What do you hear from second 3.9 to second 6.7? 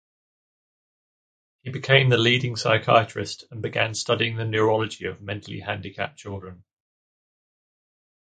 studying the neurology of mentally handicapped children.